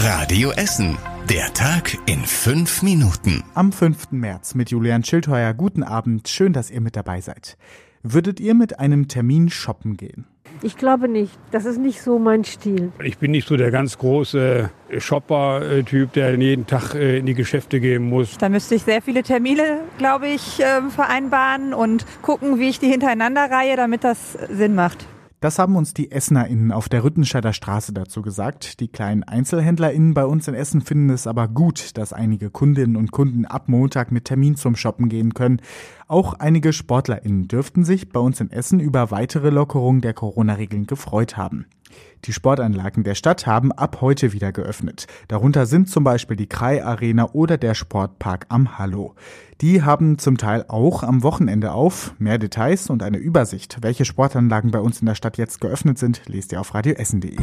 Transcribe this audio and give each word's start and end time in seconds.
Radio 0.00 0.52
Essen. 0.52 0.96
Der 1.28 1.52
Tag 1.54 1.98
in 2.06 2.20
fünf 2.20 2.82
Minuten. 2.82 3.42
Am 3.54 3.72
5. 3.72 4.12
März 4.12 4.54
mit 4.54 4.70
Julian 4.70 5.02
Schildheuer. 5.02 5.52
Guten 5.54 5.82
Abend. 5.82 6.28
Schön, 6.28 6.52
dass 6.52 6.70
ihr 6.70 6.80
mit 6.80 6.94
dabei 6.94 7.20
seid. 7.20 7.56
Würdet 8.04 8.38
ihr 8.38 8.54
mit 8.54 8.78
einem 8.78 9.08
Termin 9.08 9.48
shoppen 9.48 9.96
gehen? 9.96 10.24
Ich 10.62 10.76
glaube 10.76 11.08
nicht. 11.08 11.32
Das 11.50 11.64
ist 11.64 11.78
nicht 11.78 12.00
so 12.00 12.20
mein 12.20 12.44
Stil. 12.44 12.92
Ich 13.02 13.18
bin 13.18 13.32
nicht 13.32 13.48
so 13.48 13.56
der 13.56 13.72
ganz 13.72 13.98
große 13.98 14.70
Shopper-Typ, 14.96 16.12
der 16.12 16.38
jeden 16.38 16.68
Tag 16.68 16.94
äh, 16.94 17.18
in 17.18 17.26
die 17.26 17.34
Geschäfte 17.34 17.80
gehen 17.80 18.08
muss. 18.08 18.38
Da 18.38 18.48
müsste 18.48 18.76
ich 18.76 18.84
sehr 18.84 19.02
viele 19.02 19.24
Termine, 19.24 19.80
glaube 19.98 20.28
ich, 20.28 20.60
ähm, 20.60 20.92
vereinbaren 20.92 21.74
und 21.74 22.06
gucken, 22.22 22.60
wie 22.60 22.68
ich 22.68 22.78
die 22.78 22.88
hintereinander 22.88 23.50
reihe, 23.50 23.74
damit 23.74 24.04
das 24.04 24.34
Sinn 24.48 24.76
macht. 24.76 25.08
Das 25.40 25.60
haben 25.60 25.76
uns 25.76 25.94
die 25.94 26.10
EssnerInnen 26.10 26.72
auf 26.72 26.88
der 26.88 27.04
Rüttenscheider 27.04 27.52
Straße 27.52 27.92
dazu 27.92 28.22
gesagt. 28.22 28.80
Die 28.80 28.88
kleinen 28.88 29.22
EinzelhändlerInnen 29.22 30.12
bei 30.12 30.26
uns 30.26 30.48
in 30.48 30.54
Essen 30.54 30.80
finden 30.80 31.10
es 31.10 31.28
aber 31.28 31.46
gut, 31.46 31.96
dass 31.96 32.12
einige 32.12 32.50
Kundinnen 32.50 32.96
und 32.96 33.12
Kunden 33.12 33.44
ab 33.44 33.68
Montag 33.68 34.10
mit 34.10 34.24
Termin 34.24 34.56
zum 34.56 34.74
Shoppen 34.74 35.08
gehen 35.08 35.34
können. 35.34 35.62
Auch 36.08 36.34
einige 36.34 36.72
SportlerInnen 36.72 37.46
dürften 37.46 37.84
sich 37.84 38.08
bei 38.08 38.18
uns 38.18 38.40
in 38.40 38.50
Essen 38.50 38.80
über 38.80 39.12
weitere 39.12 39.50
Lockerungen 39.50 40.00
der 40.00 40.12
Corona-Regeln 40.12 40.88
gefreut 40.88 41.36
haben. 41.36 41.66
Die 42.24 42.32
Sportanlagen 42.32 43.04
der 43.04 43.14
Stadt 43.14 43.46
haben 43.46 43.72
ab 43.72 43.98
heute 44.00 44.32
wieder 44.32 44.52
geöffnet. 44.52 45.06
Darunter 45.28 45.66
sind 45.66 45.88
zum 45.88 46.04
Beispiel 46.04 46.36
die 46.36 46.48
Krei 46.48 46.84
Arena 46.84 47.30
oder 47.32 47.56
der 47.58 47.74
Sportpark 47.74 48.46
am 48.48 48.78
Hallo. 48.78 49.14
Die 49.60 49.82
haben 49.82 50.18
zum 50.18 50.36
Teil 50.36 50.64
auch 50.68 51.02
am 51.02 51.22
Wochenende 51.22 51.72
auf. 51.72 52.14
Mehr 52.18 52.38
Details 52.38 52.90
und 52.90 53.02
eine 53.02 53.18
Übersicht, 53.18 53.78
welche 53.82 54.04
Sportanlagen 54.04 54.70
bei 54.70 54.80
uns 54.80 55.00
in 55.00 55.06
der 55.06 55.14
Stadt 55.14 55.38
jetzt 55.38 55.60
geöffnet 55.60 55.98
sind, 55.98 56.22
lest 56.26 56.52
ihr 56.52 56.60
auf 56.60 56.74
radioessen.de. 56.74 57.38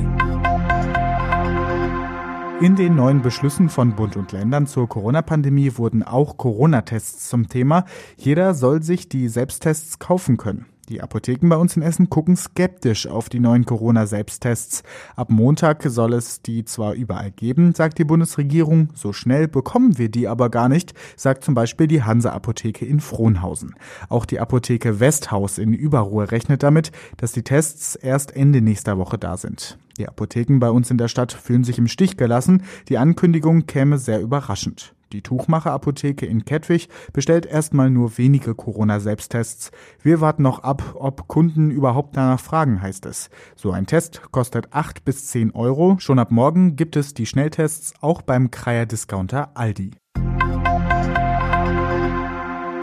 In 2.62 2.77
den 2.77 2.96
neuen 2.96 3.21
Beschlüssen 3.21 3.68
von 3.68 3.98
Bund 3.98 4.16
und 4.16 4.32
Ländern 4.32 4.66
zur 4.66 4.88
Corona-Pandemie 4.88 5.73
wurden 5.76 6.04
auch 6.04 6.38
Corona-Tests 6.38 7.27
zum 7.27 7.49
Thema. 7.49 7.84
Jeder 8.16 8.54
soll 8.54 8.82
sich 8.82 9.10
die 9.10 9.27
Selbsttests 9.27 9.99
kaufen 9.99 10.38
können. 10.38 10.66
Die 10.90 11.02
Apotheken 11.02 11.50
bei 11.50 11.58
uns 11.58 11.76
in 11.76 11.82
Essen 11.82 12.12
gucken 12.12 12.36
skeptisch 12.36 13.08
auf 13.08 13.28
die 13.28 13.40
neuen 13.40 13.66
Corona-Selbsttests. 13.66 14.84
Ab 15.16 15.32
Montag 15.32 15.82
soll 15.84 16.14
es 16.14 16.44
die 16.44 16.64
zwar 16.64 16.94
überall 16.94 17.32
geben, 17.32 17.74
sagt 17.74 17.98
die 17.98 18.04
Bundesregierung, 18.04 18.90
so 18.94 19.12
schnell 19.12 19.48
bekommen 19.48 19.98
wir 19.98 20.10
die 20.10 20.28
aber 20.28 20.50
gar 20.50 20.70
nicht, 20.70 20.94
sagt 21.16 21.44
zum 21.44 21.56
Beispiel 21.56 21.88
die 21.88 22.04
Hansa-Apotheke 22.04 22.86
in 22.86 23.00
Frohnhausen. 23.00 23.74
Auch 24.10 24.26
die 24.26 24.40
Apotheke 24.40 25.00
Westhaus 25.00 25.58
in 25.58 25.74
Überruhe 25.74 26.32
rechnet 26.32 26.62
damit, 26.62 26.91
dass 27.18 27.32
die 27.32 27.44
Tests 27.44 27.96
erst 27.96 28.36
Ende 28.36 28.62
nächster 28.62 29.00
Woche 29.00 29.18
da 29.18 29.38
sind. 29.38 29.80
Die 29.98 30.08
Apotheken 30.08 30.60
bei 30.60 30.70
uns 30.70 30.91
in 30.91 31.00
der 31.00 31.08
Stadt 31.08 31.32
fühlen 31.32 31.63
sich 31.63 31.80
im 31.80 31.88
Stich 31.88 32.16
gelassen. 32.16 32.63
Die 32.90 33.00
Ankündigung 33.00 33.66
käme 33.66 33.98
sehr 33.98 34.22
überraschend. 34.22 34.94
Die 35.16 35.21
Tuchmacher-Apotheke 35.21 36.26
in 36.26 36.44
Kettwig 36.44 36.90
bestellt 37.13 37.46
erstmal 37.46 37.90
nur 37.90 38.18
wenige 38.18 38.54
Corona-Selbsttests. 38.54 39.72
Wir 40.02 40.20
warten 40.20 40.44
noch 40.44 40.60
ab, 40.60 40.94
ob 40.96 41.30
Kunden 41.30 41.72
überhaupt 41.72 42.18
danach 42.18 42.41
fragen, 42.41 42.82
heißt 42.82 43.05
es. 43.05 43.30
So 43.55 43.72
ein 43.72 43.85
Test 43.85 44.22
kostet 44.32 44.74
8 44.74 45.05
bis 45.05 45.27
10 45.27 45.52
Euro. 45.52 45.96
Schon 45.99 46.20
ab 46.20 46.32
morgen 46.32 46.76
gibt 46.76 46.98
es 46.98 47.13
die 47.13 47.26
Schnelltests 47.26 47.94
auch 48.02 48.24
beim 48.24 48.52
Kreier-Discounter 48.52 49.52
Aldi. 49.54 49.91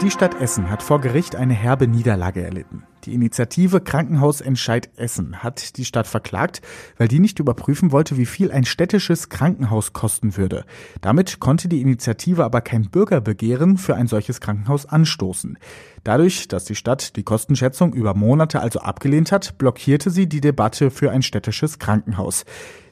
Die 0.01 0.11
Stadt 0.11 0.39
Essen 0.41 0.69
hat 0.69 0.83
vor 0.83 0.99
Gericht 0.99 1.35
eine 1.35 1.53
herbe 1.53 1.87
Niederlage 1.87 2.43
erlitten. 2.43 2.83
Die 3.05 3.13
Initiative 3.13 3.79
Krankenhausentscheid 3.79 4.89
Essen 4.97 5.43
hat 5.43 5.77
die 5.77 5.85
Stadt 5.85 6.07
verklagt, 6.07 6.61
weil 6.97 7.07
die 7.07 7.19
nicht 7.19 7.39
überprüfen 7.39 7.91
wollte, 7.91 8.17
wie 8.17 8.25
viel 8.25 8.51
ein 8.51 8.65
städtisches 8.65 9.29
Krankenhaus 9.29 9.93
kosten 9.93 10.35
würde. 10.35 10.65
Damit 11.01 11.39
konnte 11.39 11.69
die 11.69 11.81
Initiative 11.81 12.43
aber 12.43 12.61
kein 12.61 12.89
Bürgerbegehren 12.89 13.77
für 13.77 13.95
ein 13.95 14.07
solches 14.07 14.41
Krankenhaus 14.41 14.85
anstoßen. 14.85 15.57
Dadurch, 16.03 16.47
dass 16.47 16.65
die 16.65 16.75
Stadt 16.75 17.15
die 17.15 17.23
Kostenschätzung 17.23 17.93
über 17.93 18.13
Monate 18.13 18.59
also 18.59 18.79
abgelehnt 18.79 19.31
hat, 19.31 19.57
blockierte 19.57 20.09
sie 20.09 20.27
die 20.27 20.41
Debatte 20.41 20.91
für 20.91 21.11
ein 21.11 21.21
städtisches 21.21 21.79
Krankenhaus. 21.79 22.45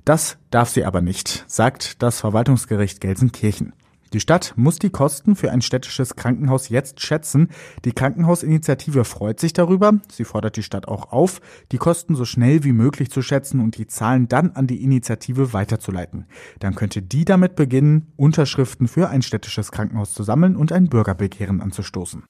Das 0.06 0.38
darf 0.50 0.70
sie 0.70 0.84
aber 0.84 1.02
nicht, 1.02 1.46
sagt 1.47 2.02
das 2.02 2.20
Verwaltungsgericht 2.20 3.02
Gelsenkirchen. 3.02 3.74
Die 4.14 4.20
Stadt 4.20 4.54
muss 4.58 4.78
die 4.78 4.90
Kosten 4.90 5.36
für 5.36 5.52
ein 5.52 5.62
städtisches 5.62 6.18
Krankenhaus 6.18 6.68
jetzt 6.68 7.00
schätzen. 7.00 7.48
Die 7.86 7.94
Krankenhausinitiative 7.94 9.06
freut 9.06 9.40
sich 9.40 9.54
darüber. 9.54 9.94
Sie 10.12 10.26
fordert 10.26 10.58
die 10.58 10.64
Stadt 10.64 10.88
auch 10.88 11.14
auf, 11.14 11.40
die 11.72 11.78
Kosten 11.78 12.16
so 12.16 12.26
schnell 12.26 12.66
wie 12.66 12.74
möglich 12.74 13.10
zu 13.10 13.22
schätzen 13.22 13.62
und 13.62 13.78
die 13.78 13.88
Zahlen 13.88 14.28
dann 14.28 14.52
an 14.52 14.68
die 14.68 14.84
Initiative 14.84 15.54
weiterzuleiten. 15.54 16.26
Dann 16.60 16.76
könnte 16.76 17.02
die 17.02 17.24
damit 17.24 17.56
beginnen, 17.56 18.12
Unterschriften 18.18 18.90
für 18.90 19.10
ein 19.10 19.22
städtisches 19.22 19.72
Krankenhaus 19.72 20.14
zu 20.14 20.24
sammeln 20.24 20.58
und 20.58 20.74
ein 20.74 20.90
Bürgerbegehren 20.90 21.62
anzustoßen. 21.62 22.24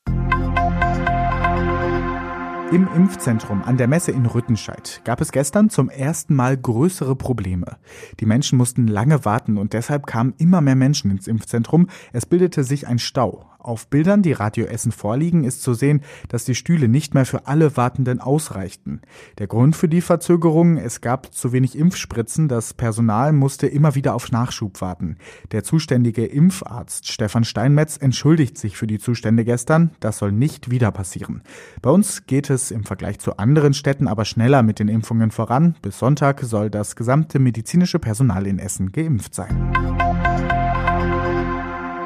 Im 2.71 2.87
Impfzentrum 2.95 3.63
an 3.63 3.75
der 3.75 3.89
Messe 3.89 4.13
in 4.13 4.25
Rüttenscheid 4.25 5.01
gab 5.03 5.19
es 5.19 5.33
gestern 5.33 5.69
zum 5.69 5.89
ersten 5.89 6.35
Mal 6.35 6.55
größere 6.55 7.17
Probleme. 7.17 7.75
Die 8.21 8.25
Menschen 8.25 8.57
mussten 8.57 8.87
lange 8.87 9.25
warten 9.25 9.57
und 9.57 9.73
deshalb 9.73 10.07
kamen 10.07 10.33
immer 10.37 10.61
mehr 10.61 10.77
Menschen 10.77 11.11
ins 11.11 11.27
Impfzentrum. 11.27 11.89
Es 12.13 12.25
bildete 12.25 12.63
sich 12.63 12.87
ein 12.87 12.97
Stau. 12.97 13.50
Auf 13.63 13.87
Bildern, 13.87 14.23
die 14.23 14.33
Radio 14.33 14.65
Essen 14.65 14.91
vorliegen, 14.91 15.43
ist 15.43 15.61
zu 15.61 15.73
sehen, 15.73 16.01
dass 16.29 16.45
die 16.45 16.55
Stühle 16.55 16.87
nicht 16.87 17.13
mehr 17.13 17.25
für 17.25 17.45
alle 17.47 17.77
Wartenden 17.77 18.19
ausreichten. 18.19 19.01
Der 19.37 19.47
Grund 19.47 19.75
für 19.75 19.87
die 19.87 20.01
Verzögerung, 20.01 20.77
es 20.77 21.01
gab 21.01 21.33
zu 21.33 21.51
wenig 21.51 21.77
Impfspritzen, 21.77 22.47
das 22.47 22.73
Personal 22.73 23.33
musste 23.33 23.67
immer 23.67 23.93
wieder 23.93 24.15
auf 24.15 24.31
Nachschub 24.31 24.81
warten. 24.81 25.17
Der 25.51 25.63
zuständige 25.63 26.25
Impfarzt 26.25 27.11
Stefan 27.11 27.43
Steinmetz 27.43 27.97
entschuldigt 27.97 28.57
sich 28.57 28.77
für 28.77 28.87
die 28.87 28.99
Zustände 28.99 29.45
gestern, 29.45 29.91
das 29.99 30.17
soll 30.17 30.31
nicht 30.31 30.71
wieder 30.71 30.91
passieren. 30.91 31.43
Bei 31.81 31.91
uns 31.91 32.25
geht 32.25 32.49
es 32.49 32.71
im 32.71 32.83
Vergleich 32.83 33.19
zu 33.19 33.37
anderen 33.37 33.73
Städten 33.73 34.07
aber 34.07 34.25
schneller 34.25 34.63
mit 34.63 34.79
den 34.79 34.87
Impfungen 34.87 35.31
voran. 35.31 35.75
Bis 35.81 35.99
Sonntag 35.99 36.41
soll 36.41 36.69
das 36.69 36.95
gesamte 36.95 37.39
medizinische 37.39 37.99
Personal 37.99 38.47
in 38.47 38.57
Essen 38.59 38.91
geimpft 38.91 39.35
sein. 39.35 40.10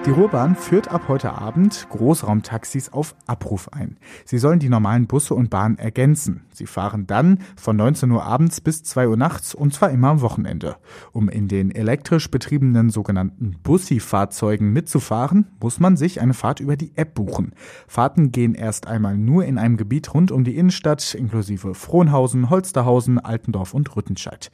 Die 0.06 0.12
Ruhrbahn 0.12 0.56
führt 0.56 0.90
ab 0.90 1.06
heute 1.08 1.34
Abend 1.34 1.88
Großraumtaxis 1.90 2.94
auf 2.94 3.16
Abruf 3.26 3.74
ein. 3.74 3.98
Sie 4.24 4.38
sollen 4.38 4.60
die 4.60 4.70
normalen 4.70 5.08
Busse 5.08 5.34
und 5.34 5.50
Bahnen 5.50 5.80
ergänzen. 5.80 6.46
Sie 6.54 6.68
fahren 6.68 7.08
dann 7.08 7.40
von 7.56 7.76
19 7.76 8.12
Uhr 8.12 8.24
abends 8.24 8.62
bis 8.62 8.84
2 8.84 9.08
Uhr 9.08 9.18
nachts 9.18 9.56
und 9.56 9.74
zwar 9.74 9.90
immer 9.90 10.10
am 10.10 10.22
Wochenende. 10.22 10.76
Um 11.12 11.28
in 11.28 11.48
den 11.48 11.72
elektrisch 11.72 12.30
betriebenen 12.30 12.92
sogenannten 12.92 13.56
Bussi-Fahrzeugen 13.64 14.72
mitzufahren, 14.72 15.48
muss 15.60 15.80
man 15.80 15.98
sich 15.98 16.22
eine 16.22 16.36
Fahrt 16.36 16.60
über 16.60 16.78
die 16.78 16.96
App 16.96 17.16
buchen. 17.16 17.54
Fahrten 17.88 18.32
gehen 18.32 18.54
erst 18.54 18.86
einmal 18.86 19.18
nur 19.18 19.44
in 19.46 19.58
einem 19.58 19.76
Gebiet 19.76 20.14
rund 20.14 20.30
um 20.30 20.44
die 20.44 20.56
Innenstadt, 20.56 21.16
inklusive 21.16 21.74
Frohnhausen, 21.74 22.52
Holsterhausen, 22.52 23.18
Altendorf 23.18 23.74
und 23.74 23.96
Rüttenscheid. 23.96 24.52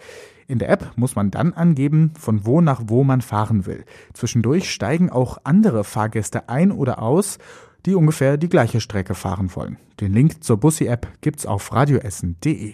In 0.52 0.60
der 0.60 0.70
App 0.70 0.92
muss 0.98 1.16
man 1.16 1.32
dann 1.32 1.54
angeben, 1.54 2.12
von 2.20 2.46
wo 2.46 2.60
nach 2.60 2.82
wo 2.88 3.06
man 3.06 3.22
fahren 3.22 3.66
will. 3.66 3.86
Zwischendurch 4.12 4.70
steigen 4.70 5.10
auch 5.10 5.38
andere 5.46 5.86
Fahrgäste 5.86 6.50
ein 6.50 6.74
oder 6.74 7.02
aus, 7.02 7.38
die 7.86 7.96
ungefähr 7.96 8.36
die 8.36 8.50
gleiche 8.50 8.82
Strecke 8.82 9.16
fahren 9.16 9.56
wollen. 9.56 9.78
Den 10.02 10.12
Link 10.12 10.44
zur 10.44 10.58
Bussi-App 10.58 11.08
gibt's 11.22 11.46
auf 11.46 11.72
radioessen.de. 11.72 12.74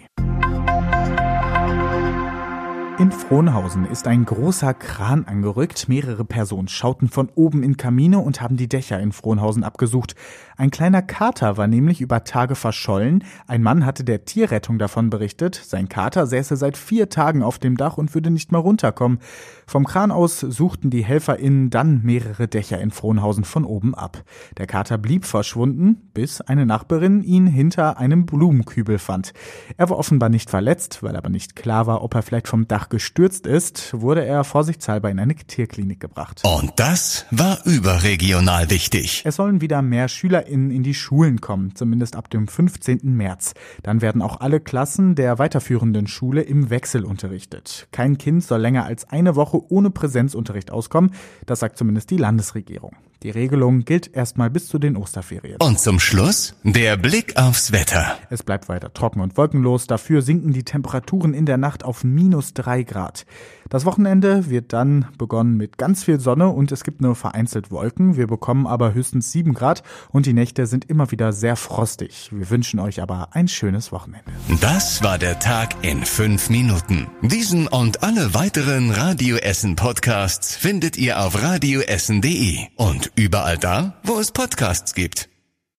In 3.00 3.12
Frohnhausen 3.12 3.84
ist 3.84 4.08
ein 4.08 4.24
großer 4.24 4.74
Kran 4.74 5.24
angerückt. 5.24 5.88
Mehrere 5.88 6.24
Personen 6.24 6.66
schauten 6.66 7.06
von 7.06 7.28
oben 7.36 7.62
in 7.62 7.76
Kamine 7.76 8.18
und 8.18 8.40
haben 8.40 8.56
die 8.56 8.68
Dächer 8.68 8.98
in 8.98 9.12
Frohnhausen 9.12 9.62
abgesucht. 9.62 10.16
Ein 10.56 10.72
kleiner 10.72 11.00
Kater 11.02 11.56
war 11.56 11.68
nämlich 11.68 12.00
über 12.00 12.24
Tage 12.24 12.56
verschollen. 12.56 13.22
Ein 13.46 13.62
Mann 13.62 13.86
hatte 13.86 14.02
der 14.02 14.24
Tierrettung 14.24 14.80
davon 14.80 15.10
berichtet. 15.10 15.54
Sein 15.54 15.88
Kater 15.88 16.26
säße 16.26 16.56
seit 16.56 16.76
vier 16.76 17.08
Tagen 17.08 17.44
auf 17.44 17.60
dem 17.60 17.76
Dach 17.76 17.98
und 17.98 18.16
würde 18.16 18.32
nicht 18.32 18.50
mehr 18.50 18.62
runterkommen. 18.62 19.20
Vom 19.68 19.84
Kran 19.84 20.10
aus 20.10 20.40
suchten 20.40 20.90
die 20.90 21.04
HelferInnen 21.04 21.70
dann 21.70 22.02
mehrere 22.02 22.48
Dächer 22.48 22.80
in 22.80 22.90
Frohnhausen 22.90 23.44
von 23.44 23.64
oben 23.64 23.94
ab. 23.94 24.24
Der 24.56 24.66
Kater 24.66 24.98
blieb 24.98 25.24
verschwunden, 25.24 26.10
bis 26.14 26.40
eine 26.40 26.66
Nachbarin 26.66 27.22
ihn 27.22 27.46
hinter 27.46 27.96
einem 27.98 28.26
Blumenkübel 28.26 28.98
fand. 28.98 29.34
Er 29.76 29.88
war 29.88 29.98
offenbar 29.98 30.30
nicht 30.30 30.50
verletzt, 30.50 31.04
weil 31.04 31.14
aber 31.14 31.28
nicht 31.28 31.54
klar 31.54 31.86
war, 31.86 32.02
ob 32.02 32.16
er 32.16 32.22
vielleicht 32.22 32.48
vom 32.48 32.66
Dach 32.66 32.87
gestürzt 32.90 33.46
ist, 33.46 33.92
wurde 33.94 34.24
er 34.24 34.44
vorsichtshalber 34.44 35.10
in 35.10 35.18
eine 35.18 35.34
Tierklinik 35.34 36.00
gebracht. 36.00 36.42
Und 36.44 36.72
das 36.76 37.26
war 37.30 37.58
überregional 37.64 38.70
wichtig. 38.70 39.22
Es 39.24 39.36
sollen 39.36 39.60
wieder 39.60 39.82
mehr 39.82 40.08
SchülerInnen 40.08 40.70
in 40.70 40.82
die 40.82 40.94
Schulen 40.94 41.40
kommen, 41.40 41.74
zumindest 41.74 42.16
ab 42.16 42.30
dem 42.30 42.48
15. 42.48 43.00
März. 43.02 43.54
Dann 43.82 44.00
werden 44.00 44.22
auch 44.22 44.40
alle 44.40 44.60
Klassen 44.60 45.14
der 45.14 45.38
weiterführenden 45.38 46.06
Schule 46.06 46.42
im 46.42 46.70
Wechsel 46.70 47.04
unterrichtet. 47.04 47.88
Kein 47.92 48.18
Kind 48.18 48.44
soll 48.44 48.60
länger 48.60 48.84
als 48.84 49.08
eine 49.08 49.36
Woche 49.36 49.60
ohne 49.70 49.90
Präsenzunterricht 49.90 50.70
auskommen, 50.70 51.12
das 51.46 51.60
sagt 51.60 51.78
zumindest 51.78 52.10
die 52.10 52.16
Landesregierung. 52.16 52.96
Die 53.24 53.30
Regelung 53.30 53.84
gilt 53.84 54.14
erstmal 54.14 54.48
bis 54.48 54.68
zu 54.68 54.78
den 54.78 54.96
Osterferien. 54.96 55.56
Und 55.60 55.80
zum 55.80 55.98
Schluss 55.98 56.54
der 56.62 56.96
Blick 56.96 57.36
aufs 57.36 57.72
Wetter. 57.72 58.16
Es 58.30 58.44
bleibt 58.44 58.68
weiter 58.68 58.92
trocken 58.92 59.20
und 59.20 59.36
wolkenlos. 59.36 59.88
Dafür 59.88 60.22
sinken 60.22 60.52
die 60.52 60.62
Temperaturen 60.62 61.34
in 61.34 61.44
der 61.44 61.56
Nacht 61.56 61.84
auf 61.84 62.04
minus 62.04 62.54
drei 62.54 62.84
Grad. 62.84 63.26
Das 63.68 63.84
Wochenende 63.84 64.48
wird 64.48 64.72
dann 64.72 65.06
begonnen 65.18 65.56
mit 65.56 65.76
ganz 65.78 66.04
viel 66.04 66.20
Sonne 66.20 66.48
und 66.48 66.72
es 66.72 66.84
gibt 66.84 67.00
nur 67.00 67.14
vereinzelt 67.14 67.70
Wolken. 67.70 68.16
Wir 68.16 68.26
bekommen 68.26 68.66
aber 68.66 68.94
höchstens 68.94 69.30
sieben 69.30 69.54
Grad 69.54 69.82
und 70.10 70.26
die 70.26 70.32
Nächte 70.32 70.66
sind 70.66 70.88
immer 70.88 71.10
wieder 71.10 71.32
sehr 71.32 71.56
frostig. 71.56 72.30
Wir 72.32 72.48
wünschen 72.50 72.80
euch 72.80 73.02
aber 73.02 73.30
ein 73.32 73.48
schönes 73.48 73.92
Wochenende. 73.92 74.30
Das 74.60 75.02
war 75.02 75.18
der 75.18 75.38
Tag 75.38 75.74
in 75.82 76.04
fünf 76.04 76.50
Minuten. 76.50 77.08
Diesen 77.22 77.68
und 77.68 78.02
alle 78.02 78.34
weiteren 78.34 78.90
Radio 78.90 79.36
Essen 79.36 79.76
Podcasts 79.76 80.56
findet 80.56 80.96
ihr 80.96 81.20
auf 81.20 81.42
radioessen.de 81.42 82.58
und 82.76 83.12
überall 83.16 83.58
da, 83.58 83.94
wo 84.02 84.18
es 84.18 84.32
Podcasts 84.32 84.94
gibt. 84.94 85.28